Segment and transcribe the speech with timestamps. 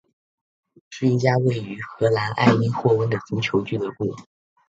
[0.89, 4.15] 是一家位于荷兰埃因霍温的足球俱乐部。